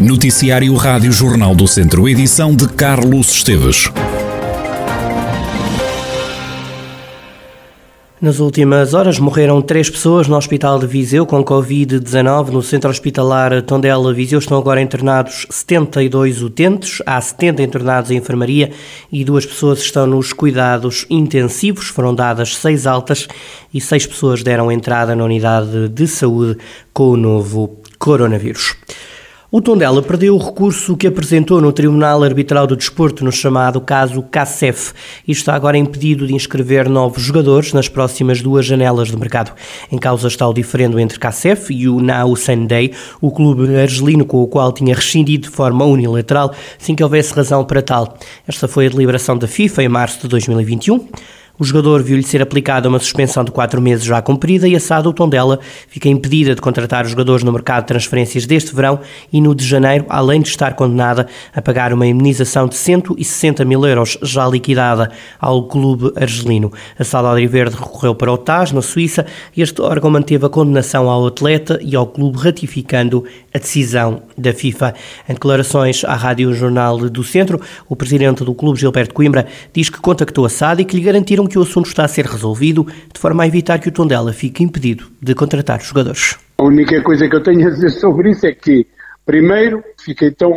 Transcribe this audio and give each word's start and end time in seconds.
Noticiário 0.00 0.74
Rádio 0.76 1.12
Jornal 1.12 1.54
do 1.54 1.68
Centro, 1.68 2.08
edição 2.08 2.56
de 2.56 2.66
Carlos 2.66 3.30
Esteves. 3.32 3.90
Nas 8.18 8.38
últimas 8.38 8.94
horas 8.94 9.18
morreram 9.18 9.60
três 9.60 9.90
pessoas 9.90 10.26
no 10.26 10.38
Hospital 10.38 10.78
de 10.78 10.86
Viseu 10.86 11.26
com 11.26 11.44
Covid-19. 11.44 12.48
No 12.48 12.62
Centro 12.62 12.88
Hospitalar 12.88 13.60
Tondela 13.60 14.14
Viseu 14.14 14.38
estão 14.38 14.56
agora 14.56 14.80
internados 14.80 15.46
72 15.50 16.40
utentes, 16.40 17.02
há 17.04 17.20
70 17.20 17.62
internados 17.62 18.10
em 18.10 18.16
enfermaria 18.16 18.72
e 19.12 19.22
duas 19.22 19.44
pessoas 19.44 19.80
estão 19.80 20.06
nos 20.06 20.32
cuidados 20.32 21.04
intensivos. 21.10 21.88
Foram 21.88 22.14
dadas 22.14 22.56
seis 22.56 22.86
altas 22.86 23.28
e 23.72 23.82
seis 23.82 24.06
pessoas 24.06 24.42
deram 24.42 24.72
entrada 24.72 25.14
na 25.14 25.24
unidade 25.24 25.90
de 25.90 26.06
saúde 26.06 26.56
com 26.90 27.10
o 27.10 27.16
novo 27.18 27.82
coronavírus. 27.98 28.74
O 29.52 29.60
Tondela 29.60 30.00
perdeu 30.00 30.36
o 30.36 30.38
recurso 30.38 30.96
que 30.96 31.08
apresentou 31.08 31.60
no 31.60 31.72
Tribunal 31.72 32.22
Arbitral 32.22 32.68
do 32.68 32.76
Desporto 32.76 33.24
no 33.24 33.32
chamado 33.32 33.80
caso 33.80 34.22
CACEF 34.22 34.92
e 35.26 35.32
está 35.32 35.56
agora 35.56 35.76
impedido 35.76 36.24
de 36.24 36.32
inscrever 36.32 36.88
novos 36.88 37.20
jogadores 37.20 37.72
nas 37.72 37.88
próximas 37.88 38.40
duas 38.40 38.64
janelas 38.64 39.08
de 39.08 39.16
mercado. 39.16 39.52
Em 39.90 39.98
causa 39.98 40.28
está 40.28 40.46
o 40.46 40.54
diferendo 40.54 41.00
entre 41.00 41.18
CACEF 41.18 41.74
e 41.74 41.88
o 41.88 42.00
Now 42.00 42.36
Sunday, 42.36 42.92
o 43.20 43.32
clube 43.32 43.74
argelino 43.74 44.24
com 44.24 44.40
o 44.40 44.46
qual 44.46 44.70
tinha 44.70 44.94
rescindido 44.94 45.48
de 45.48 45.52
forma 45.52 45.84
unilateral 45.84 46.54
sem 46.78 46.94
que 46.94 47.02
houvesse 47.02 47.34
razão 47.34 47.64
para 47.64 47.82
tal. 47.82 48.16
Esta 48.46 48.68
foi 48.68 48.86
a 48.86 48.88
deliberação 48.88 49.36
da 49.36 49.48
FIFA 49.48 49.82
em 49.82 49.88
março 49.88 50.20
de 50.20 50.28
2021. 50.28 51.08
O 51.60 51.64
jogador 51.64 52.02
viu-lhe 52.02 52.22
ser 52.22 52.40
aplicada 52.40 52.88
uma 52.88 52.98
suspensão 52.98 53.44
de 53.44 53.50
quatro 53.50 53.82
meses 53.82 54.02
já 54.02 54.22
cumprida 54.22 54.66
e 54.66 54.74
a 54.74 54.80
SAD, 54.80 55.08
o 55.08 55.12
Tondela, 55.12 55.60
fica 55.88 56.08
impedida 56.08 56.54
de 56.54 56.60
contratar 56.62 57.04
os 57.04 57.10
jogadores 57.10 57.44
no 57.44 57.52
mercado 57.52 57.82
de 57.82 57.88
transferências 57.88 58.46
deste 58.46 58.74
verão 58.74 58.98
e 59.30 59.42
no 59.42 59.54
de 59.54 59.62
janeiro, 59.62 60.06
além 60.08 60.40
de 60.40 60.48
estar 60.48 60.72
condenada 60.72 61.26
a 61.54 61.60
pagar 61.60 61.92
uma 61.92 62.06
indemnização 62.06 62.66
de 62.66 62.76
160 62.76 63.62
mil 63.66 63.84
euros 63.84 64.16
já 64.22 64.48
liquidada 64.48 65.10
ao 65.38 65.64
clube 65.64 66.10
argelino. 66.16 66.72
A 66.98 67.04
SAD 67.04 67.46
Verde 67.46 67.76
recorreu 67.76 68.14
para 68.14 68.32
o 68.32 68.38
TAS, 68.38 68.72
na 68.72 68.80
Suíça, 68.80 69.26
e 69.54 69.60
este 69.60 69.82
órgão 69.82 70.10
manteve 70.10 70.46
a 70.46 70.48
condenação 70.48 71.10
ao 71.10 71.26
atleta 71.26 71.78
e 71.82 71.94
ao 71.94 72.06
clube 72.06 72.38
ratificando 72.38 73.22
a 73.52 73.58
decisão 73.58 74.22
da 74.34 74.54
FIFA. 74.54 74.94
Em 75.28 75.34
declarações 75.34 76.06
à 76.06 76.14
Rádio 76.14 76.54
Jornal 76.54 76.96
do 77.10 77.22
Centro, 77.22 77.60
o 77.86 77.94
presidente 77.94 78.44
do 78.44 78.54
clube, 78.54 78.80
Gilberto 78.80 79.12
Coimbra, 79.12 79.46
diz 79.74 79.90
que 79.90 80.00
contactou 80.00 80.46
a 80.46 80.48
SAD 80.48 80.80
e 80.80 80.84
que 80.86 80.96
lhe 80.96 81.02
garantiram 81.02 81.49
que 81.50 81.58
o 81.58 81.62
assunto 81.62 81.86
está 81.86 82.04
a 82.04 82.08
ser 82.08 82.24
resolvido, 82.24 82.86
de 83.12 83.20
forma 83.20 83.42
a 83.42 83.46
evitar 83.46 83.78
que 83.78 83.88
o 83.88 83.92
Tondela 83.92 84.32
fique 84.32 84.62
impedido 84.62 85.04
de 85.20 85.34
contratar 85.34 85.82
jogadores. 85.82 86.38
A 86.58 86.62
única 86.62 87.02
coisa 87.02 87.28
que 87.28 87.36
eu 87.36 87.42
tenho 87.42 87.66
a 87.66 87.70
dizer 87.70 87.90
sobre 87.90 88.30
isso 88.30 88.46
é 88.46 88.52
que, 88.52 88.86
primeiro, 89.26 89.82
fiquei 90.02 90.30
tão, 90.30 90.52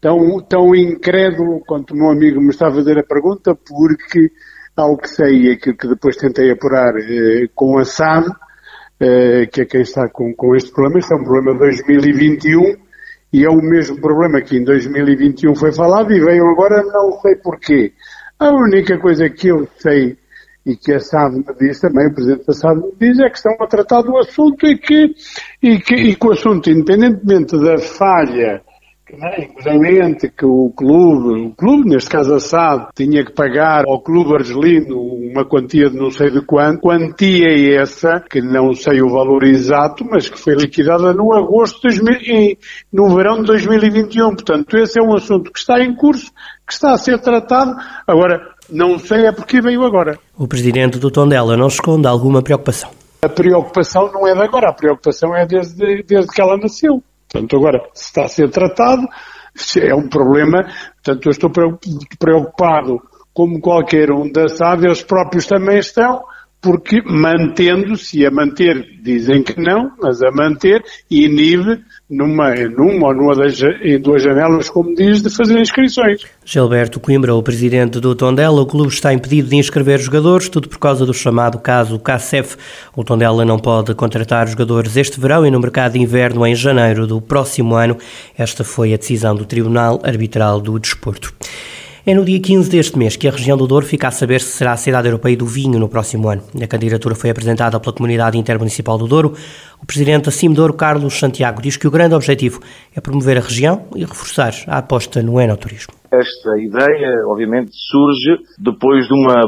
tão, 0.00 0.40
tão 0.48 0.74
incrédulo 0.74 1.60
quanto 1.66 1.92
o 1.92 1.96
meu 1.96 2.10
amigo 2.10 2.40
me 2.40 2.50
está 2.50 2.68
a 2.68 2.74
fazer 2.74 2.98
a 2.98 3.04
pergunta, 3.04 3.54
porque, 3.54 4.30
ao 4.76 4.96
que 4.96 5.08
sei 5.08 5.42
e 5.42 5.52
aquilo 5.52 5.76
que 5.76 5.88
depois 5.88 6.16
tentei 6.16 6.50
apurar 6.50 6.94
eh, 6.96 7.46
com 7.54 7.78
a 7.78 7.84
SAD, 7.84 8.26
eh, 9.00 9.46
que 9.46 9.62
é 9.62 9.64
quem 9.64 9.82
está 9.82 10.08
com, 10.08 10.34
com 10.34 10.56
este 10.56 10.72
problema, 10.72 10.98
este 10.98 11.12
é 11.12 11.16
um 11.16 11.24
problema 11.24 11.52
de 11.52 11.58
2021, 11.58 12.76
e 13.32 13.44
é 13.44 13.48
o 13.48 13.62
mesmo 13.62 14.00
problema 14.00 14.40
que 14.40 14.56
em 14.56 14.64
2021 14.64 15.54
foi 15.54 15.72
falado 15.72 16.12
e 16.12 16.20
veio 16.20 16.48
agora, 16.48 16.82
não 16.82 17.12
sei 17.20 17.36
porquê. 17.36 17.92
A 18.38 18.50
única 18.50 18.98
coisa 18.98 19.28
que 19.28 19.48
eu 19.48 19.68
sei 19.78 20.16
e 20.64 20.76
que 20.76 20.92
a 20.92 21.00
SAD 21.00 21.36
me 21.36 21.54
diz 21.58 21.80
também, 21.80 22.08
o 22.08 22.14
Presidente 22.14 22.46
da 22.46 22.52
SAD 22.52 22.80
me 22.80 22.92
diz, 22.98 23.18
é 23.18 23.30
que 23.30 23.36
estão 23.36 23.52
a 23.60 23.66
tratar 23.66 24.02
do 24.02 24.18
assunto 24.18 24.66
e 24.66 24.76
que, 24.76 25.14
e 25.62 25.78
que, 25.80 25.94
e 25.94 26.16
que 26.16 26.26
o 26.26 26.32
assunto, 26.32 26.70
independentemente 26.70 27.58
da 27.58 27.78
falha 27.78 28.62
inclusivamente 29.38 30.28
que 30.28 30.46
o 30.46 30.70
clube, 30.70 31.46
o 31.46 31.54
clube, 31.54 31.88
neste 31.88 32.10
caso 32.10 32.34
a 32.34 32.40
SAD, 32.40 32.88
tinha 32.94 33.24
que 33.24 33.32
pagar 33.32 33.84
ao 33.86 34.00
clube 34.00 34.34
argelino 34.34 35.00
uma 35.30 35.44
quantia 35.44 35.90
de 35.90 35.96
não 35.96 36.10
sei 36.10 36.30
de 36.30 36.40
quanto, 36.42 36.80
quantia 36.80 37.80
essa, 37.80 38.20
que 38.20 38.40
não 38.40 38.72
sei 38.72 39.02
o 39.02 39.08
valor 39.08 39.44
exato, 39.44 40.04
mas 40.08 40.28
que 40.28 40.38
foi 40.38 40.54
liquidada 40.54 41.12
no 41.12 41.32
agosto 41.32 41.88
de 41.88 42.00
2000, 42.00 42.56
no 42.92 43.14
verão 43.14 43.40
de 43.40 43.46
2021. 43.46 44.30
Portanto, 44.30 44.76
esse 44.76 44.98
é 44.98 45.02
um 45.02 45.14
assunto 45.14 45.52
que 45.52 45.58
está 45.58 45.80
em 45.80 45.94
curso, 45.94 46.30
que 46.66 46.72
está 46.72 46.92
a 46.92 46.98
ser 46.98 47.18
tratado. 47.20 47.74
Agora, 48.06 48.49
não 48.70 48.98
sei 48.98 49.26
é 49.26 49.32
porque 49.32 49.60
veio 49.60 49.84
agora. 49.84 50.18
O 50.36 50.46
presidente 50.46 50.98
do 50.98 51.10
Tondela 51.10 51.56
não 51.56 51.68
esconde 51.68 52.06
alguma 52.06 52.42
preocupação. 52.42 52.90
A 53.22 53.28
preocupação 53.28 54.10
não 54.12 54.26
é 54.26 54.34
de 54.34 54.42
agora, 54.42 54.70
a 54.70 54.72
preocupação 54.72 55.36
é 55.36 55.46
desde, 55.46 56.02
desde 56.02 56.32
que 56.32 56.40
ela 56.40 56.56
nasceu. 56.56 57.02
Portanto, 57.30 57.56
agora, 57.56 57.88
se 57.94 58.04
está 58.04 58.24
a 58.24 58.28
ser 58.28 58.50
tratado, 58.50 59.06
é 59.78 59.94
um 59.94 60.08
problema. 60.08 60.64
Portanto, 60.94 61.26
eu 61.26 61.30
estou 61.30 61.50
preocupado, 62.18 63.00
como 63.32 63.60
qualquer 63.60 64.10
um 64.10 64.30
da 64.30 64.48
SAD, 64.48 64.86
eles 64.86 65.02
próprios 65.02 65.46
também 65.46 65.78
estão, 65.78 66.22
porque 66.60 67.00
mantendo-se, 67.02 68.24
a 68.26 68.30
manter, 68.30 68.86
dizem 69.02 69.42
que 69.42 69.58
não, 69.58 69.90
mas 70.00 70.22
a 70.22 70.30
manter, 70.30 70.82
inibe 71.10 71.80
numa, 72.08 72.54
numa 72.54 73.08
ou 73.08 73.14
numa 73.14 73.34
das, 73.34 73.58
em 73.82 73.98
duas 73.98 74.22
janelas, 74.22 74.68
como 74.68 74.94
diz, 74.94 75.22
de 75.22 75.30
fazer 75.30 75.58
inscrições. 75.58 76.22
Gilberto 76.44 77.00
Coimbra, 77.00 77.34
o 77.34 77.42
presidente 77.42 77.98
do 77.98 78.14
Tondela, 78.14 78.60
o 78.60 78.66
clube 78.66 78.92
está 78.92 79.12
impedido 79.14 79.48
de 79.48 79.56
inscrever 79.56 79.98
jogadores, 79.98 80.50
tudo 80.50 80.68
por 80.68 80.78
causa 80.78 81.06
do 81.06 81.14
chamado 81.14 81.58
caso 81.58 81.98
CACEF. 81.98 82.56
O 82.94 83.02
Tondela 83.02 83.44
não 83.44 83.58
pode 83.58 83.94
contratar 83.94 84.46
jogadores 84.46 84.96
este 84.96 85.18
verão 85.18 85.46
e 85.46 85.50
no 85.50 85.60
mercado 85.60 85.92
de 85.92 86.00
inverno 86.00 86.46
em 86.46 86.54
janeiro 86.54 87.06
do 87.06 87.22
próximo 87.22 87.74
ano. 87.74 87.96
Esta 88.36 88.64
foi 88.64 88.92
a 88.92 88.98
decisão 88.98 89.34
do 89.34 89.46
Tribunal 89.46 90.00
Arbitral 90.04 90.60
do 90.60 90.78
Desporto. 90.78 91.32
É 92.06 92.14
no 92.14 92.24
dia 92.24 92.40
15 92.40 92.70
deste 92.70 92.98
mês 92.98 93.14
que 93.14 93.28
a 93.28 93.30
região 93.30 93.58
do 93.58 93.66
Douro 93.66 93.84
fica 93.84 94.08
a 94.08 94.10
saber 94.10 94.40
se 94.40 94.56
será 94.56 94.72
a 94.72 94.76
cidade 94.76 95.06
europeia 95.06 95.36
do 95.36 95.44
vinho 95.44 95.78
no 95.78 95.86
próximo 95.86 96.30
ano. 96.30 96.42
A 96.58 96.66
candidatura 96.66 97.14
foi 97.14 97.28
apresentada 97.28 97.78
pela 97.78 97.94
Comunidade 97.94 98.38
Intermunicipal 98.38 98.96
do 98.96 99.06
Douro. 99.06 99.34
O 99.82 99.84
presidente 99.84 100.30
da 100.30 100.54
Douro, 100.54 100.72
Carlos 100.72 101.18
Santiago, 101.18 101.60
diz 101.60 101.76
que 101.76 101.86
o 101.86 101.90
grande 101.90 102.14
objetivo 102.14 102.60
é 102.96 103.00
promover 103.02 103.36
a 103.36 103.42
região 103.42 103.84
e 103.94 104.00
reforçar 104.00 104.54
a 104.66 104.78
aposta 104.78 105.22
no 105.22 105.38
enoturismo. 105.38 105.99
Esta 106.10 106.58
ideia, 106.58 107.22
obviamente, 107.30 107.70
surge 107.70 108.42
depois 108.58 109.06
de 109.06 109.14
uma 109.14 109.46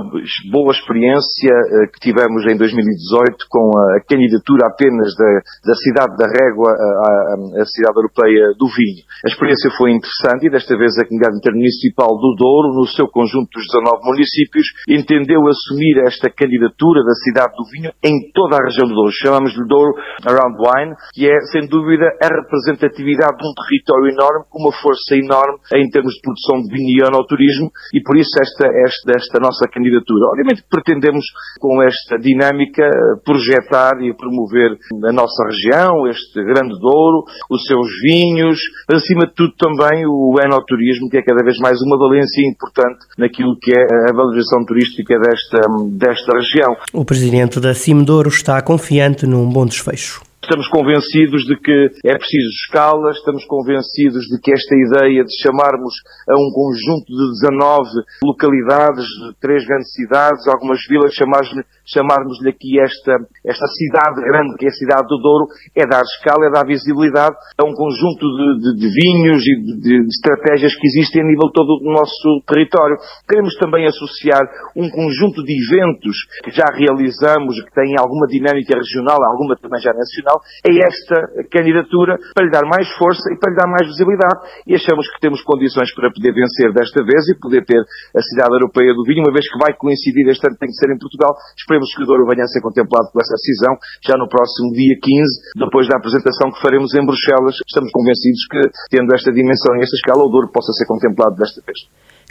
boa 0.51 0.71
experiência 0.71 1.51
eh, 1.51 1.91
que 1.91 1.99
tivemos 1.99 2.47
em 2.47 2.57
2018 2.57 3.51
com 3.51 3.67
a 3.75 4.01
candidatura 4.07 4.71
apenas 4.71 5.11
da, 5.19 5.43
da 5.67 5.75
cidade 5.75 6.15
da 6.15 6.31
Régua 6.31 6.71
à, 6.71 7.63
à, 7.63 7.65
cidade 7.67 7.99
europeia 7.99 8.55
do 8.55 8.71
vinho. 8.71 9.03
A 9.27 9.29
experiência 9.29 9.75
foi 9.75 9.91
interessante 9.91 10.47
e 10.47 10.51
desta 10.51 10.79
vez 10.79 10.95
a 10.99 11.05
comunidade 11.05 11.37
intermunicipal 11.43 12.15
do 12.15 12.31
Douro, 12.39 12.79
no 12.79 12.87
seu 12.87 13.11
conjunto 13.11 13.51
dos 13.51 13.67
19 13.67 13.99
municípios, 14.07 14.67
entendeu 14.87 15.43
assumir 15.51 15.99
esta 16.07 16.31
candidatura 16.31 17.03
da 17.03 17.15
cidade 17.27 17.59
do 17.59 17.67
vinho 17.75 17.91
em 18.07 18.31
toda 18.31 18.55
a 18.55 18.65
região 18.65 18.87
do 18.87 18.95
Douro. 18.95 19.11
Chamamos-lhe 19.11 19.67
Douro 19.67 19.99
Around 20.23 20.57
Wine, 20.63 20.95
que 21.11 21.27
é, 21.27 21.37
sem 21.51 21.67
dúvida, 21.67 22.07
a 22.23 22.29
representatividade 22.31 23.35
de 23.35 23.47
um 23.51 23.55
território 23.59 24.15
enorme, 24.15 24.47
com 24.47 24.63
uma 24.63 24.75
força 24.79 25.19
enorme 25.19 25.59
em 25.75 25.91
termos 25.91 26.15
de 26.15 26.23
produção 26.23 26.52
de 26.61 26.69
vinho 26.69 27.07
e 27.07 27.27
turismo 27.27 27.71
e 27.95 28.03
por 28.03 28.17
isso 28.17 28.31
esta, 28.41 28.67
esta, 28.67 29.13
esta 29.17 29.39
nossa 29.41 29.67
candidatura. 29.69 30.27
Obviamente 30.33 30.65
pretendemos 30.69 31.25
com 31.61 31.83
esta 31.83 32.19
dinâmica 32.19 32.83
projetar 33.25 34.03
e 34.03 34.15
promover 34.15 34.77
a 35.09 35.13
nossa 35.13 35.45
região, 35.47 36.07
este 36.09 36.43
grande 36.43 36.75
Douro, 36.81 37.25
os 37.51 37.63
seus 37.65 37.87
vinhos, 38.03 38.59
acima 38.91 39.27
de 39.27 39.35
tudo 39.35 39.53
também 39.57 40.05
o 40.07 40.35
enoturismo, 40.41 41.09
que 41.09 41.19
é 41.19 41.23
cada 41.23 41.45
vez 41.45 41.57
mais 41.59 41.81
uma 41.83 41.99
valência 41.99 42.43
importante 42.49 43.07
naquilo 43.19 43.57
que 43.61 43.73
é 43.73 44.11
a 44.11 44.15
valorização 44.15 44.65
turística 44.67 45.15
desta, 45.19 45.61
desta 45.99 46.33
região. 46.35 46.77
O 46.93 47.05
presidente 47.05 47.61
da 47.61 47.75
Cimedouro 47.75 48.29
está 48.29 48.61
confiante 48.63 49.27
num 49.27 49.49
bom 49.49 49.67
desfecho. 49.67 50.32
Estamos 50.43 50.67
convencidos 50.71 51.45
de 51.47 51.55
que 51.55 51.87
é 52.05 52.19
preciso 52.19 52.51
escala, 52.67 53.13
estamos 53.13 53.45
convencidos 53.47 54.27
de 54.27 54.41
que 54.43 54.51
esta 54.51 54.75
ideia 54.75 55.23
de 55.23 55.31
chamarmos 55.41 55.95
a 56.29 56.35
um 56.35 56.51
conjunto 56.51 57.07
de 57.07 57.47
19 57.47 57.89
localidades, 58.25 59.07
três 59.41 59.65
grandes 59.65 59.93
cidades, 59.95 60.43
algumas 60.49 60.83
vilas, 60.91 61.15
chamarmos-lhe 61.15 61.63
chamarmos 61.87 62.39
aqui 62.47 62.79
esta, 62.81 63.19
esta 63.45 63.67
cidade 63.67 64.23
grande, 64.23 64.57
que 64.57 64.67
é 64.67 64.69
a 64.69 64.79
cidade 64.79 65.07
do 65.09 65.19
Douro, 65.19 65.47
é 65.75 65.87
dar 65.87 66.03
escala, 66.03 66.47
é 66.47 66.51
dar 66.51 66.67
visibilidade 66.67 67.35
a 67.59 67.65
um 67.67 67.75
conjunto 67.75 68.23
de, 68.23 68.47
de, 68.63 68.71
de 68.83 68.89
vinhos 68.89 69.43
e 69.43 69.55
de, 69.63 69.73
de, 69.83 69.95
estratégias 70.07 70.75
que 70.75 70.87
existem 70.87 71.23
a 71.23 71.27
nível 71.27 71.51
todo 71.53 71.79
do 71.79 71.91
nosso 71.91 72.43
território. 72.47 72.97
Queremos 73.29 73.55
também 73.59 73.87
associar 73.87 74.43
um 74.77 74.89
conjunto 74.91 75.43
de 75.43 75.53
eventos 75.53 76.17
que 76.45 76.51
já 76.51 76.67
realizamos, 76.71 77.61
que 77.63 77.75
têm 77.75 77.99
alguma 77.99 78.27
dinâmica 78.27 78.75
regional, 78.75 79.19
alguma 79.23 79.57
também 79.57 79.81
já 79.81 79.93
nacional, 79.93 80.32
a 80.39 80.71
esta 80.71 81.17
candidatura 81.51 82.19
para 82.35 82.45
lhe 82.47 82.53
dar 82.53 82.65
mais 82.69 82.89
força 82.97 83.23
e 83.33 83.39
para 83.39 83.51
lhe 83.51 83.59
dar 83.59 83.69
mais 83.69 83.87
visibilidade. 83.87 84.63
E 84.67 84.75
achamos 84.75 85.09
que 85.11 85.21
temos 85.21 85.43
condições 85.43 85.93
para 85.95 86.13
poder 86.13 86.33
vencer 86.33 86.73
desta 86.73 87.05
vez 87.05 87.29
e 87.29 87.39
poder 87.39 87.65
ter 87.65 87.81
a 87.81 88.23
cidade 88.23 88.53
europeia 88.55 88.95
do 88.95 89.05
vinho, 89.05 89.25
uma 89.25 89.33
vez 89.33 89.45
que 89.51 89.59
vai 89.59 89.75
coincidir 89.75 90.29
este 90.29 90.47
ano, 90.47 90.57
tem 90.59 90.69
que 90.69 90.79
ser 90.79 90.91
em 90.93 90.99
Portugal. 90.99 91.35
Esperemos 91.57 91.89
que 91.95 92.03
o 92.03 92.07
Douro 92.07 92.27
venha 92.27 92.45
a 92.45 92.51
ser 92.51 92.61
contemplado 92.61 93.11
por 93.13 93.21
essa 93.21 93.35
decisão 93.35 93.75
já 94.05 94.17
no 94.17 94.29
próximo 94.29 94.73
dia 94.73 94.97
15, 95.01 95.59
depois 95.59 95.89
da 95.89 95.97
apresentação 95.97 96.53
que 96.53 96.61
faremos 96.61 96.95
em 96.95 97.05
Bruxelas. 97.05 97.57
Estamos 97.67 97.91
convencidos 97.91 98.43
que, 98.51 98.61
tendo 98.91 99.13
esta 99.15 99.33
dimensão 99.33 99.77
e 99.77 99.83
esta 99.83 99.97
escala, 99.97 100.25
o 100.25 100.31
Douro 100.31 100.51
possa 100.53 100.73
ser 100.73 100.87
contemplado 100.87 101.37
desta 101.37 101.61
vez. 101.65 101.79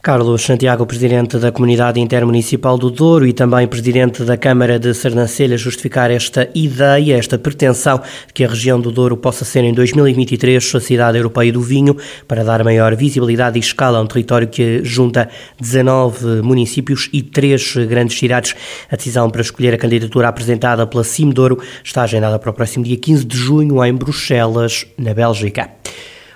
Carlos 0.01 0.41
Santiago, 0.41 0.83
presidente 0.87 1.37
da 1.37 1.51
Comunidade 1.51 1.99
Intermunicipal 1.99 2.75
do 2.75 2.89
Douro 2.89 3.23
e 3.27 3.33
também 3.33 3.67
presidente 3.67 4.23
da 4.23 4.35
Câmara 4.35 4.79
de 4.79 4.95
Sernancelha, 4.95 5.55
justificar 5.55 6.09
esta 6.09 6.49
ideia, 6.55 7.17
esta 7.17 7.37
pretensão 7.37 8.01
de 8.25 8.33
que 8.33 8.43
a 8.43 8.47
região 8.47 8.81
do 8.81 8.91
Douro 8.91 9.15
possa 9.15 9.45
ser 9.45 9.63
em 9.63 9.71
2023 9.71 10.73
a 10.73 10.79
cidade 10.79 11.19
europeia 11.19 11.53
do 11.53 11.61
vinho, 11.61 11.95
para 12.27 12.43
dar 12.43 12.63
maior 12.63 12.95
visibilidade 12.95 13.59
e 13.59 13.61
escala 13.61 13.99
a 13.99 14.01
um 14.01 14.07
território 14.07 14.47
que 14.47 14.83
junta 14.83 15.29
19 15.59 16.41
municípios 16.41 17.07
e 17.13 17.21
três 17.21 17.75
grandes 17.87 18.17
cidades. 18.17 18.55
A 18.89 18.95
decisão 18.95 19.29
para 19.29 19.41
escolher 19.41 19.75
a 19.75 19.77
candidatura 19.77 20.29
apresentada 20.29 20.87
pela 20.87 21.03
CIM 21.03 21.29
Douro 21.29 21.61
está 21.83 22.01
agendada 22.01 22.39
para 22.39 22.49
o 22.49 22.53
próximo 22.53 22.83
dia 22.83 22.97
15 22.97 23.23
de 23.23 23.37
junho 23.37 23.85
em 23.85 23.93
Bruxelas, 23.93 24.87
na 24.97 25.13
Bélgica. 25.13 25.69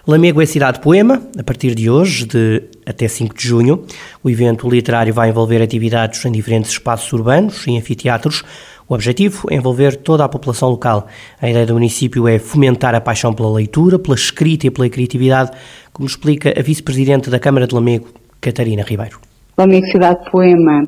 Lamego 0.07 0.39
é 0.39 0.45
cidade 0.45 0.79
poema, 0.81 1.19
a 1.35 1.41
partir 1.41 1.73
de 1.73 1.89
hoje, 1.89 2.25
de 2.25 2.61
até 2.85 3.07
5 3.07 3.35
de 3.35 3.47
junho. 3.47 3.83
O 4.23 4.29
evento 4.29 4.69
literário 4.69 5.11
vai 5.11 5.29
envolver 5.29 5.59
atividades 5.63 6.23
em 6.25 6.31
diferentes 6.31 6.69
espaços 6.69 7.11
urbanos 7.11 7.65
e 7.65 7.75
anfiteatros. 7.75 8.43
O 8.87 8.93
objetivo 8.93 9.47
é 9.49 9.55
envolver 9.55 9.95
toda 9.95 10.23
a 10.23 10.29
população 10.29 10.69
local. 10.69 11.07
A 11.41 11.49
ideia 11.49 11.65
do 11.65 11.73
município 11.73 12.27
é 12.27 12.37
fomentar 12.37 12.93
a 12.93 13.01
paixão 13.01 13.33
pela 13.33 13.51
leitura, 13.51 13.97
pela 13.97 14.13
escrita 14.13 14.67
e 14.67 14.69
pela 14.69 14.87
criatividade, 14.87 15.49
como 15.91 16.07
explica 16.07 16.53
a 16.55 16.61
vice-presidente 16.61 17.31
da 17.31 17.39
Câmara 17.39 17.65
de 17.65 17.73
Lamego, 17.73 18.07
Catarina 18.39 18.83
Ribeiro. 18.83 19.24
Lamego 19.57 19.85
Cidade 19.87 20.29
Poema, 20.29 20.83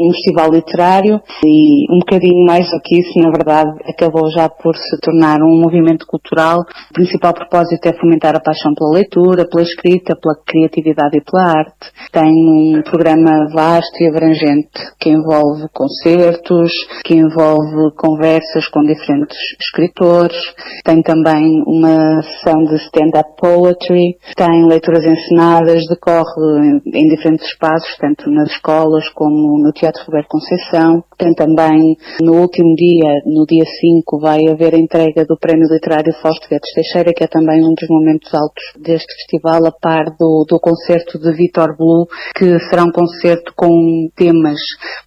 um 0.00 0.12
festival 0.12 0.50
literário 0.50 1.20
e 1.44 1.86
um 1.88 2.00
bocadinho 2.00 2.44
mais 2.44 2.68
do 2.68 2.80
que 2.80 2.98
isso, 2.98 3.16
na 3.20 3.30
verdade, 3.30 3.70
acabou 3.88 4.28
já 4.32 4.48
por 4.48 4.74
se 4.74 4.98
tornar 5.00 5.40
um 5.40 5.60
movimento 5.60 6.04
cultural. 6.04 6.58
O 6.90 6.94
principal 6.94 7.32
propósito 7.32 7.86
é 7.86 7.92
fomentar 7.92 8.34
a 8.34 8.40
paixão 8.40 8.74
pela 8.74 8.94
leitura, 8.94 9.46
pela 9.48 9.62
escrita, 9.62 10.16
pela 10.20 10.34
criatividade 10.44 11.16
e 11.16 11.20
pela 11.20 11.44
arte. 11.44 11.92
Tem 12.10 12.28
um 12.28 12.82
programa 12.82 13.46
vasto 13.54 14.02
e 14.02 14.08
abrangente 14.08 14.80
que 14.98 15.10
envolve 15.10 15.68
concertos, 15.72 16.72
que 17.04 17.14
envolve 17.14 17.94
conversas 17.96 18.66
com 18.72 18.80
diferentes 18.82 19.38
escritores, 19.60 20.36
tem 20.84 21.00
também 21.02 21.62
uma 21.68 22.20
sessão 22.20 22.64
de 22.64 22.74
stand-up 22.86 23.30
poetry, 23.38 24.16
tem 24.36 24.66
leituras 24.66 25.04
encenadas, 25.04 25.84
decorre 25.88 26.80
em 26.92 27.06
diferentes 27.06 27.46
espaços 27.46 27.91
tanto 27.98 28.30
nas 28.30 28.50
escolas 28.50 29.08
como 29.10 29.62
no 29.62 29.72
Teatro 29.72 30.04
Roberto 30.06 30.28
Conceição. 30.28 31.04
Tem 31.16 31.34
também, 31.34 31.96
no 32.20 32.40
último 32.40 32.74
dia, 32.74 33.22
no 33.26 33.44
dia 33.46 33.64
5, 33.64 34.18
vai 34.20 34.40
haver 34.48 34.74
a 34.74 34.78
entrega 34.78 35.24
do 35.24 35.38
Prémio 35.38 35.68
Literário 35.70 36.12
Fausto 36.20 36.48
Guedes 36.48 36.72
Teixeira, 36.74 37.12
que 37.12 37.24
é 37.24 37.26
também 37.26 37.60
um 37.64 37.74
dos 37.74 37.88
momentos 37.88 38.32
altos 38.34 38.62
deste 38.80 39.12
festival, 39.14 39.66
a 39.66 39.72
par 39.72 40.04
do, 40.18 40.44
do 40.48 40.58
concerto 40.58 41.18
de 41.18 41.32
Vitor 41.32 41.76
Blue, 41.76 42.06
que 42.36 42.58
será 42.70 42.84
um 42.84 42.92
concerto 42.92 43.52
com 43.56 44.08
temas 44.16 44.58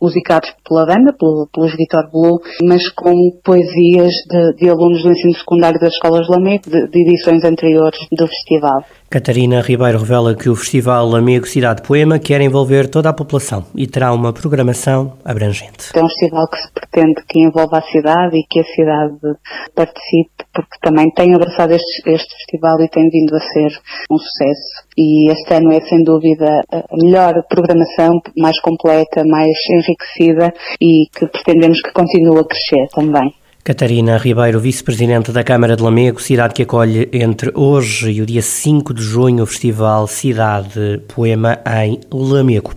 musicados 0.01 0.53
pela 0.67 0.85
banda, 0.85 1.13
pelo, 1.17 1.47
pelos 1.53 1.75
Vitor 1.75 2.09
Blue, 2.11 2.39
mas 2.63 2.89
com 2.89 3.13
poesias 3.43 4.13
de, 4.29 4.55
de, 4.55 4.69
alunos 4.69 5.03
do 5.03 5.11
ensino 5.11 5.35
secundário 5.35 5.79
das 5.79 5.93
escolas 5.93 6.27
Lamego, 6.27 6.69
de, 6.69 6.87
de 6.89 6.99
edições 7.01 7.43
anteriores 7.43 7.99
do 8.11 8.27
festival. 8.27 8.83
Catarina 9.15 9.61
Ribeiro 9.61 9.99
revela 9.99 10.35
que 10.35 10.49
o 10.49 10.55
Festival 10.57 11.15
Amigo 11.15 11.47
Cidade 11.47 11.81
Poema 11.81 12.19
quer 12.19 12.41
envolver 12.41 12.89
toda 12.89 13.07
a 13.07 13.13
população 13.13 13.63
e 13.73 13.87
terá 13.87 14.11
uma 14.11 14.33
programação 14.33 15.13
abrangente. 15.23 15.91
É 15.95 16.03
um 16.03 16.09
festival 16.09 16.45
que 16.49 16.57
se 16.57 16.69
pretende 16.73 17.23
que 17.25 17.39
envolva 17.39 17.77
a 17.77 17.81
cidade 17.81 18.37
e 18.37 18.43
que 18.43 18.59
a 18.59 18.63
cidade 18.65 19.39
participe, 19.73 20.43
porque 20.53 20.75
também 20.81 21.09
tem 21.11 21.33
abraçado 21.33 21.71
este, 21.71 22.09
este 22.09 22.35
festival 22.35 22.81
e 22.81 22.89
tem 22.89 23.09
vindo 23.09 23.33
a 23.33 23.39
ser 23.39 23.71
um 24.11 24.17
sucesso. 24.17 24.83
E 24.97 25.31
este 25.31 25.53
ano 25.53 25.71
é 25.71 25.79
sem 25.79 26.03
dúvida 26.03 26.61
a 26.69 26.83
melhor 27.01 27.41
programação, 27.47 28.19
mais 28.37 28.59
completa, 28.59 29.23
mais 29.25 29.55
enriquecida 29.71 30.53
e 30.81 31.07
que 31.17 31.25
pretendemos 31.27 31.79
que 31.81 31.93
continue 31.93 32.41
a 32.41 32.43
crescer 32.43 32.89
também. 32.93 33.33
Catarina 33.65 34.17
Ribeiro, 34.19 34.59
vice-presidente 34.59 35.31
da 35.31 35.43
Câmara 35.43 35.75
de 35.75 35.81
Lamego, 35.81 36.21
cidade 36.21 36.53
que 36.53 36.61
acolhe 36.61 37.09
entre 37.11 37.51
hoje 37.55 38.11
e 38.11 38.21
o 38.21 38.25
dia 38.27 38.43
5 38.43 38.93
de 38.93 39.01
junho 39.01 39.43
o 39.43 39.47
Festival 39.47 40.05
Cidade 40.05 41.01
Poema 41.07 41.57
em 41.83 41.99
Lamego. 42.13 42.75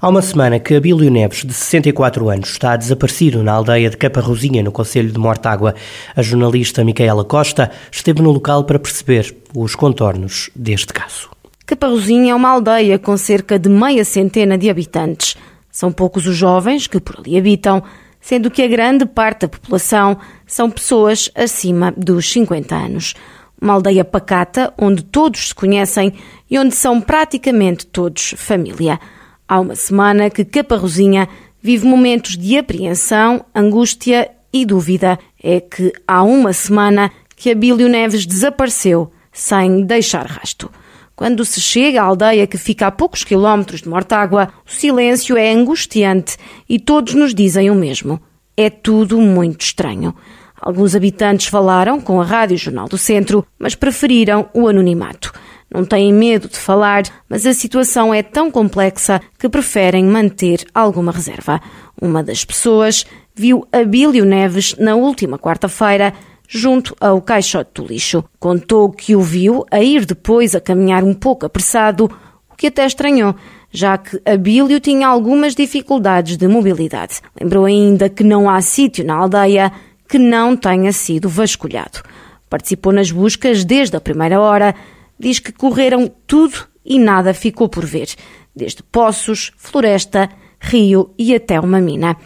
Há 0.00 0.08
uma 0.08 0.20
semana 0.20 0.58
que 0.58 0.74
Abílio 0.74 1.12
Neves, 1.12 1.44
de 1.44 1.52
64 1.52 2.28
anos, 2.28 2.48
está 2.48 2.74
desaparecido 2.74 3.40
na 3.40 3.52
aldeia 3.52 3.88
de 3.88 3.96
Caparrozinha, 3.96 4.64
no 4.64 4.72
Conselho 4.72 5.12
de 5.12 5.18
Mortágua. 5.20 5.76
A 6.16 6.22
jornalista 6.22 6.82
Micaela 6.82 7.24
Costa 7.24 7.70
esteve 7.92 8.20
no 8.20 8.32
local 8.32 8.64
para 8.64 8.80
perceber 8.80 9.32
os 9.54 9.76
contornos 9.76 10.50
deste 10.56 10.92
caso. 10.92 11.30
Caparrozinha 11.64 12.32
é 12.32 12.34
uma 12.34 12.48
aldeia 12.48 12.98
com 12.98 13.16
cerca 13.16 13.60
de 13.60 13.68
meia 13.68 14.04
centena 14.04 14.58
de 14.58 14.68
habitantes. 14.68 15.36
São 15.70 15.92
poucos 15.92 16.26
os 16.26 16.34
jovens 16.34 16.88
que 16.88 16.98
por 16.98 17.20
ali 17.20 17.38
habitam 17.38 17.80
sendo 18.26 18.50
que 18.50 18.60
a 18.60 18.66
grande 18.66 19.06
parte 19.06 19.42
da 19.42 19.48
população 19.48 20.18
são 20.44 20.68
pessoas 20.68 21.30
acima 21.32 21.94
dos 21.96 22.28
50 22.32 22.74
anos. 22.74 23.14
Uma 23.62 23.74
aldeia 23.74 24.04
pacata 24.04 24.74
onde 24.76 25.04
todos 25.04 25.50
se 25.50 25.54
conhecem 25.54 26.12
e 26.50 26.58
onde 26.58 26.74
são 26.74 27.00
praticamente 27.00 27.86
todos 27.86 28.34
família. 28.36 28.98
Há 29.46 29.60
uma 29.60 29.76
semana 29.76 30.28
que 30.28 30.44
Caparrozinha 30.44 31.28
vive 31.62 31.86
momentos 31.86 32.36
de 32.36 32.58
apreensão, 32.58 33.44
angústia 33.54 34.28
e 34.52 34.66
dúvida. 34.66 35.20
É 35.40 35.60
que 35.60 35.92
há 36.04 36.24
uma 36.24 36.52
semana 36.52 37.12
que 37.36 37.52
Abílio 37.52 37.88
Neves 37.88 38.26
desapareceu 38.26 39.08
sem 39.32 39.84
deixar 39.84 40.26
rasto. 40.26 40.68
Quando 41.16 41.46
se 41.46 41.62
chega 41.62 42.02
à 42.02 42.04
aldeia 42.04 42.46
que 42.46 42.58
fica 42.58 42.86
a 42.86 42.90
poucos 42.90 43.24
quilómetros 43.24 43.80
de 43.80 43.88
Mortágua, 43.88 44.50
o 44.66 44.70
silêncio 44.70 45.34
é 45.34 45.50
angustiante 45.50 46.36
e 46.68 46.78
todos 46.78 47.14
nos 47.14 47.34
dizem 47.34 47.70
o 47.70 47.74
mesmo. 47.74 48.20
É 48.54 48.68
tudo 48.68 49.18
muito 49.18 49.62
estranho. 49.62 50.14
Alguns 50.60 50.94
habitantes 50.94 51.46
falaram 51.46 52.02
com 52.02 52.20
a 52.20 52.24
Rádio 52.24 52.58
Jornal 52.58 52.86
do 52.86 52.98
Centro, 52.98 53.46
mas 53.58 53.74
preferiram 53.74 54.50
o 54.52 54.68
anonimato. 54.68 55.32
Não 55.72 55.86
têm 55.86 56.12
medo 56.12 56.48
de 56.48 56.58
falar, 56.58 57.04
mas 57.28 57.46
a 57.46 57.54
situação 57.54 58.12
é 58.12 58.22
tão 58.22 58.50
complexa 58.50 59.20
que 59.38 59.48
preferem 59.48 60.04
manter 60.04 60.66
alguma 60.74 61.12
reserva. 61.12 61.62
Uma 62.00 62.22
das 62.22 62.44
pessoas 62.44 63.06
viu 63.34 63.66
Abílio 63.72 64.26
Neves 64.26 64.76
na 64.78 64.94
última 64.94 65.38
quarta-feira 65.38 66.12
junto 66.48 66.96
ao 67.00 67.20
caixote 67.20 67.70
do 67.74 67.86
lixo. 67.86 68.24
Contou 68.38 68.90
que 68.90 69.16
o 69.16 69.20
viu 69.20 69.64
a 69.70 69.82
ir 69.82 70.04
depois 70.04 70.54
a 70.54 70.60
caminhar 70.60 71.02
um 71.02 71.14
pouco 71.14 71.46
apressado, 71.46 72.10
o 72.50 72.56
que 72.56 72.68
até 72.68 72.86
estranhou, 72.86 73.34
já 73.70 73.98
que 73.98 74.20
Abílio 74.24 74.80
tinha 74.80 75.08
algumas 75.08 75.54
dificuldades 75.54 76.36
de 76.36 76.48
mobilidade. 76.48 77.20
Lembrou 77.40 77.64
ainda 77.64 78.08
que 78.08 78.24
não 78.24 78.48
há 78.48 78.60
sítio 78.60 79.04
na 79.04 79.14
aldeia 79.14 79.72
que 80.08 80.18
não 80.18 80.56
tenha 80.56 80.92
sido 80.92 81.28
vasculhado. 81.28 82.02
Participou 82.48 82.92
nas 82.92 83.10
buscas 83.10 83.64
desde 83.64 83.96
a 83.96 84.00
primeira 84.00 84.40
hora, 84.40 84.74
diz 85.18 85.38
que 85.38 85.52
correram 85.52 86.10
tudo 86.26 86.66
e 86.84 86.98
nada 86.98 87.34
ficou 87.34 87.68
por 87.68 87.84
ver, 87.84 88.08
desde 88.54 88.82
poços, 88.84 89.52
floresta, 89.56 90.30
rio 90.60 91.12
e 91.18 91.34
até 91.34 91.58
uma 91.58 91.80
mina. 91.80 92.16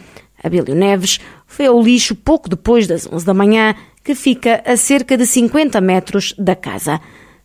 Abílio 0.43 0.75
Neves 0.75 1.19
foi 1.45 1.65
ao 1.65 1.81
lixo 1.81 2.15
pouco 2.15 2.49
depois 2.49 2.87
das 2.87 3.07
11 3.11 3.25
da 3.25 3.33
manhã 3.33 3.75
que 4.03 4.15
fica 4.15 4.61
a 4.65 4.75
cerca 4.75 5.17
de 5.17 5.25
50 5.25 5.79
metros 5.79 6.33
da 6.37 6.55
casa. 6.55 6.99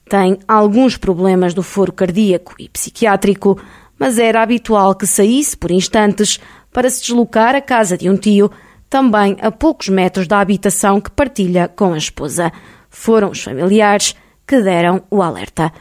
Tem 0.08 0.38
alguns 0.46 0.96
problemas 0.96 1.52
do 1.52 1.62
foro 1.62 1.92
cardíaco 1.92 2.54
e 2.58 2.68
psiquiátrico, 2.68 3.60
mas 3.98 4.18
era 4.18 4.42
habitual 4.42 4.94
que 4.94 5.06
saísse 5.06 5.56
por 5.56 5.70
instantes 5.70 6.38
para 6.72 6.88
se 6.88 7.00
deslocar 7.00 7.54
à 7.54 7.60
casa 7.60 7.96
de 7.96 8.08
um 8.08 8.16
tio, 8.16 8.50
também 8.88 9.36
a 9.40 9.50
poucos 9.50 9.88
metros 9.88 10.26
da 10.26 10.40
habitação 10.40 11.00
que 11.00 11.10
partilha 11.10 11.68
com 11.68 11.92
a 11.92 11.98
esposa. 11.98 12.52
Foram 12.88 13.30
os 13.30 13.42
familiares 13.42 14.14
que 14.46 14.60
deram 14.62 15.02
o 15.10 15.22
alerta. 15.22 15.72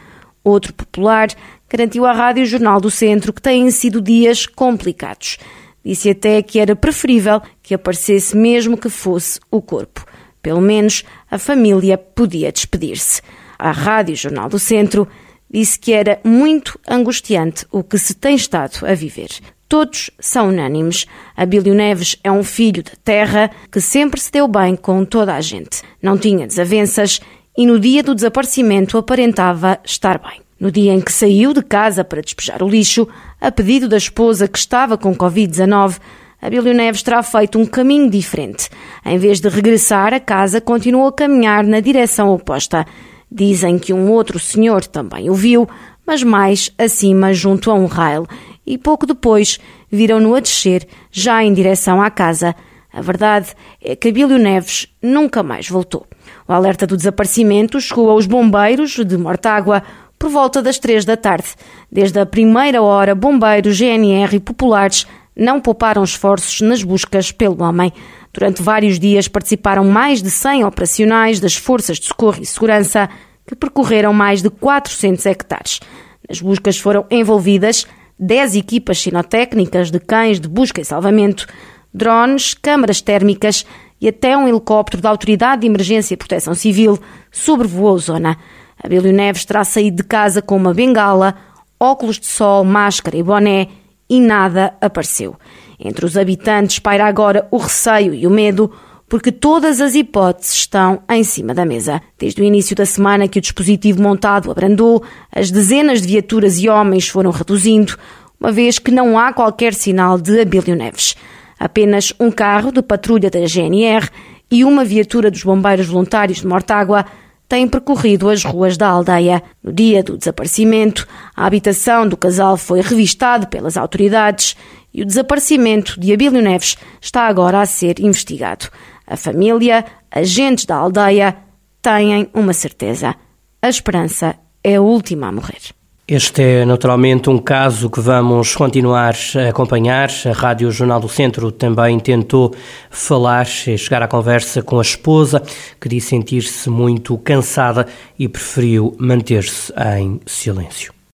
Outro 0.42 0.72
popular 0.74 1.28
garantiu 1.68 2.04
à 2.04 2.12
Rádio 2.12 2.46
Jornal 2.46 2.80
do 2.80 2.90
Centro 2.90 3.32
que 3.32 3.42
têm 3.42 3.70
sido 3.70 4.00
dias 4.00 4.46
complicados. 4.46 5.38
Disse 5.84 6.10
até 6.10 6.42
que 6.42 6.58
era 6.58 6.74
preferível 6.74 7.40
que 7.62 7.74
aparecesse 7.74 8.36
mesmo 8.36 8.76
que 8.76 8.88
fosse 8.88 9.38
o 9.50 9.62
corpo. 9.62 10.04
Pelo 10.46 10.60
menos 10.60 11.02
a 11.28 11.40
família 11.40 11.98
podia 11.98 12.52
despedir-se. 12.52 13.20
A 13.58 13.72
Rádio 13.72 14.14
Jornal 14.14 14.48
do 14.48 14.60
Centro 14.60 15.08
disse 15.50 15.76
que 15.76 15.92
era 15.92 16.20
muito 16.22 16.78
angustiante 16.88 17.66
o 17.72 17.82
que 17.82 17.98
se 17.98 18.14
tem 18.14 18.36
estado 18.36 18.86
a 18.86 18.94
viver. 18.94 19.28
todos 19.68 20.08
são 20.20 20.50
unânimes. 20.50 21.04
Abílio 21.36 21.74
Neves 21.74 22.16
é 22.22 22.30
um 22.30 22.44
filho 22.44 22.84
da 22.84 22.92
terra 23.02 23.50
que 23.72 23.80
sempre 23.80 24.20
se 24.20 24.30
deu 24.30 24.46
bem 24.46 24.76
com 24.76 25.04
toda 25.04 25.34
a 25.34 25.40
gente. 25.40 25.82
Não 26.00 26.16
tinha 26.16 26.46
desavenças 26.46 27.20
e 27.58 27.66
no 27.66 27.80
dia 27.80 28.04
do 28.04 28.14
desaparecimento 28.14 28.96
aparentava 28.96 29.80
estar 29.84 30.16
bem. 30.16 30.40
No 30.60 30.70
dia 30.70 30.94
em 30.94 31.00
que 31.00 31.12
saiu 31.12 31.52
de 31.52 31.62
casa 31.62 32.04
para 32.04 32.22
despejar 32.22 32.62
o 32.62 32.68
lixo, 32.68 33.08
a 33.40 33.50
pedido 33.50 33.88
da 33.88 33.96
esposa 33.96 34.46
que 34.46 34.58
estava 34.58 34.96
com 34.96 35.12
Covid-19, 35.12 35.98
Abílio 36.40 36.74
Neves 36.74 37.02
terá 37.02 37.22
feito 37.22 37.58
um 37.58 37.66
caminho 37.66 38.10
diferente. 38.10 38.68
Em 39.04 39.18
vez 39.18 39.40
de 39.40 39.48
regressar 39.48 40.12
a 40.12 40.20
casa, 40.20 40.60
continuou 40.60 41.08
a 41.08 41.12
caminhar 41.12 41.64
na 41.64 41.80
direção 41.80 42.30
oposta. 42.32 42.84
Dizem 43.30 43.78
que 43.78 43.92
um 43.92 44.10
outro 44.10 44.38
senhor 44.38 44.86
também 44.86 45.30
o 45.30 45.34
viu, 45.34 45.68
mas 46.06 46.22
mais 46.22 46.70
acima 46.78 47.32
junto 47.32 47.70
a 47.70 47.74
um 47.74 47.86
rail, 47.86 48.26
e 48.66 48.78
pouco 48.78 49.06
depois 49.06 49.58
viram-no 49.90 50.34
a 50.34 50.40
descer, 50.40 50.86
já 51.10 51.42
em 51.42 51.52
direção 51.52 52.00
à 52.00 52.10
casa. 52.10 52.54
A 52.92 53.00
verdade 53.00 53.48
é 53.82 53.96
que 53.96 54.08
Abílio 54.08 54.38
Neves 54.38 54.86
nunca 55.02 55.42
mais 55.42 55.68
voltou. 55.68 56.06
O 56.46 56.52
alerta 56.52 56.86
do 56.86 56.96
desaparecimento 56.96 57.80
chegou 57.80 58.10
aos 58.10 58.26
bombeiros 58.26 58.92
de 58.92 59.16
Mortágua 59.16 59.82
por 60.18 60.30
volta 60.30 60.62
das 60.62 60.78
três 60.78 61.04
da 61.04 61.16
tarde. 61.16 61.48
Desde 61.90 62.18
a 62.18 62.26
primeira 62.26 62.80
hora, 62.80 63.14
bombeiros, 63.14 63.76
GNR 63.76 64.36
e 64.36 64.40
populares 64.40 65.06
não 65.36 65.60
pouparam 65.60 66.02
esforços 66.02 66.60
nas 66.62 66.82
buscas 66.82 67.30
pelo 67.30 67.62
homem. 67.62 67.92
Durante 68.32 68.62
vários 68.62 68.98
dias 68.98 69.28
participaram 69.28 69.84
mais 69.84 70.22
de 70.22 70.30
100 70.30 70.64
operacionais 70.64 71.38
das 71.38 71.54
forças 71.54 71.98
de 71.98 72.06
socorro 72.06 72.38
e 72.40 72.46
segurança 72.46 73.08
que 73.46 73.54
percorreram 73.54 74.12
mais 74.12 74.42
de 74.42 74.48
400 74.48 75.26
hectares. 75.26 75.80
Nas 76.28 76.40
buscas 76.40 76.78
foram 76.78 77.04
envolvidas 77.10 77.86
10 78.18 78.56
equipas 78.56 78.98
sinotécnicas 78.98 79.90
de 79.90 80.00
cães 80.00 80.40
de 80.40 80.48
busca 80.48 80.80
e 80.80 80.84
salvamento, 80.84 81.46
drones, 81.92 82.54
câmaras 82.54 83.00
térmicas 83.00 83.66
e 84.00 84.08
até 84.08 84.36
um 84.36 84.48
helicóptero 84.48 85.02
da 85.02 85.10
Autoridade 85.10 85.62
de 85.62 85.66
Emergência 85.66 86.14
e 86.14 86.16
Proteção 86.16 86.54
Civil 86.54 86.98
sobrevoou 87.30 87.94
a 87.94 87.98
zona. 87.98 88.38
Abílio 88.82 89.12
Neves 89.12 89.44
terá 89.44 89.64
saído 89.64 89.98
de 89.98 90.04
casa 90.04 90.42
com 90.42 90.56
uma 90.56 90.74
bengala, 90.74 91.34
óculos 91.80 92.18
de 92.18 92.26
sol, 92.26 92.64
máscara 92.64 93.16
e 93.16 93.22
boné 93.22 93.68
e 94.08 94.20
nada 94.20 94.74
apareceu. 94.80 95.36
Entre 95.78 96.04
os 96.04 96.16
habitantes 96.16 96.78
paira 96.78 97.06
agora 97.06 97.46
o 97.50 97.58
receio 97.58 98.14
e 98.14 98.26
o 98.26 98.30
medo, 98.30 98.72
porque 99.08 99.30
todas 99.30 99.80
as 99.80 99.94
hipóteses 99.94 100.54
estão 100.54 101.02
em 101.08 101.22
cima 101.22 101.54
da 101.54 101.64
mesa. 101.64 102.00
Desde 102.18 102.40
o 102.40 102.44
início 102.44 102.74
da 102.74 102.86
semana 102.86 103.28
que 103.28 103.38
o 103.38 103.42
dispositivo 103.42 104.02
montado 104.02 104.50
abrandou, 104.50 105.02
as 105.30 105.50
dezenas 105.50 106.02
de 106.02 106.08
viaturas 106.08 106.58
e 106.58 106.68
homens 106.68 107.08
foram 107.08 107.30
reduzindo, 107.30 107.96
uma 108.40 108.50
vez 108.50 108.78
que 108.78 108.90
não 108.90 109.18
há 109.18 109.32
qualquer 109.32 109.74
sinal 109.74 110.18
de 110.18 110.40
Abílio 110.40 110.74
Neves. 110.74 111.14
Apenas 111.58 112.12
um 112.18 112.30
carro 112.30 112.70
de 112.70 112.82
patrulha 112.82 113.30
da 113.30 113.40
GNR 113.40 114.08
e 114.50 114.64
uma 114.64 114.84
viatura 114.84 115.30
dos 115.30 115.42
bombeiros 115.42 115.86
voluntários 115.86 116.38
de 116.38 116.46
Mortágua 116.46 117.06
têm 117.48 117.68
percorrido 117.68 118.28
as 118.28 118.44
ruas 118.44 118.76
da 118.76 118.88
aldeia. 118.88 119.42
No 119.62 119.72
dia 119.72 120.02
do 120.02 120.16
desaparecimento, 120.16 121.06
a 121.34 121.46
habitação 121.46 122.08
do 122.08 122.16
casal 122.16 122.56
foi 122.56 122.80
revistada 122.80 123.46
pelas 123.46 123.76
autoridades 123.76 124.56
e 124.92 125.02
o 125.02 125.06
desaparecimento 125.06 125.98
de 126.00 126.12
Abílio 126.12 126.42
Neves 126.42 126.76
está 127.00 127.26
agora 127.26 127.60
a 127.60 127.66
ser 127.66 128.00
investigado. 128.00 128.68
A 129.06 129.16
família, 129.16 129.84
agentes 130.10 130.64
da 130.64 130.76
aldeia, 130.76 131.36
têm 131.80 132.28
uma 132.34 132.52
certeza: 132.52 133.14
a 133.62 133.68
esperança 133.68 134.36
é 134.64 134.76
a 134.76 134.80
última 134.80 135.28
a 135.28 135.32
morrer. 135.32 135.74
Este 136.08 136.60
é 136.60 136.64
naturalmente 136.64 137.28
um 137.28 137.36
caso 137.36 137.90
que 137.90 138.00
vamos 138.00 138.54
continuar 138.54 139.16
a 139.34 139.48
acompanhar. 139.48 140.08
A 140.24 140.32
Rádio 140.32 140.70
Jornal 140.70 141.00
do 141.00 141.08
Centro 141.08 141.50
também 141.50 141.98
tentou 141.98 142.54
falar 142.88 143.44
e 143.66 143.76
chegar 143.76 144.04
à 144.04 144.06
conversa 144.06 144.62
com 144.62 144.78
a 144.78 144.82
esposa, 144.82 145.42
que 145.80 145.88
disse 145.88 146.10
sentir-se 146.10 146.70
muito 146.70 147.18
cansada 147.18 147.88
e 148.16 148.28
preferiu 148.28 148.94
manter-se 149.00 149.72
em 149.96 150.20
silêncio. 150.24 150.95